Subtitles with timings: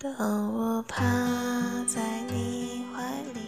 [0.00, 1.02] 当我趴
[1.88, 3.40] 在你怀里，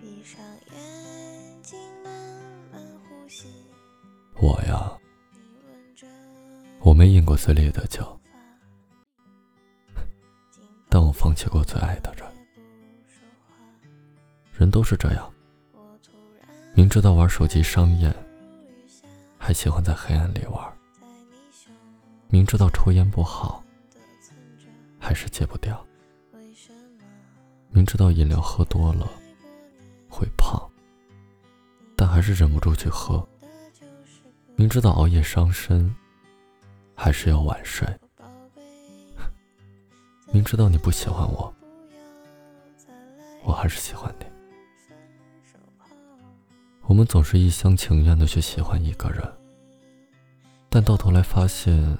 [0.00, 2.10] 闭上眼睛慢
[2.72, 3.46] 慢呼吸。
[4.40, 4.90] 我呀，
[6.80, 8.18] 我没饮过最烈的酒，
[10.88, 12.26] 但我放弃过最爱的人。
[14.54, 15.30] 人都是这样，
[16.72, 18.10] 明知道玩手机伤眼，
[19.36, 20.72] 还喜欢在黑暗里玩；
[22.30, 23.61] 明知道抽烟不好。
[25.12, 25.86] 还是戒不掉。
[27.68, 29.06] 明知道饮料喝多了
[30.08, 30.58] 会胖，
[31.94, 33.22] 但还是忍不住去喝。
[34.56, 35.94] 明知道熬夜伤身，
[36.94, 37.86] 还是要晚睡。
[40.32, 41.54] 明知道你不喜欢我，
[43.44, 44.24] 我还是喜欢你。
[46.84, 49.22] 我们总是一厢情愿的去喜欢一个人，
[50.70, 51.98] 但到头来发现，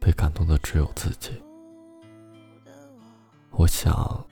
[0.00, 1.40] 被感动的只有自己。
[3.68, 4.26] 我想，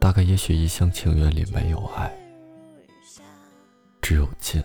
[0.00, 2.12] 大概也许一厢情愿里没有爱，
[4.02, 4.60] 只有劲，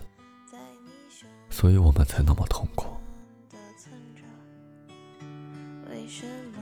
[1.50, 2.88] 所以我们才那么痛苦。
[5.88, 6.58] 为什么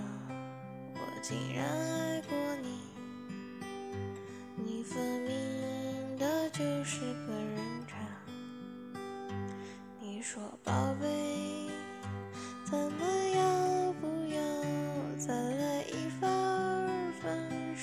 [0.92, 2.78] 我竟然爱过你？
[4.62, 7.56] 你分明的就是个人
[7.88, 7.94] 渣。
[9.98, 10.91] 你说宝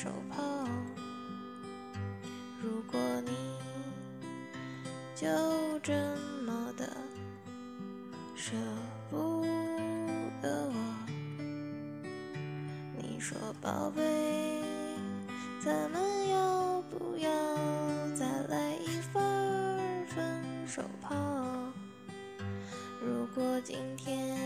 [0.01, 0.41] 手炮，
[2.63, 3.31] 如果你
[5.13, 5.27] 就
[5.83, 5.91] 这
[6.45, 6.89] 么的
[8.33, 8.53] 舍
[9.09, 9.45] 不
[10.41, 10.73] 得我，
[12.97, 14.01] 你说宝贝，
[15.59, 17.29] 咱们要不要
[18.15, 21.13] 再来一份分手炮？
[23.05, 24.38] 如果今天。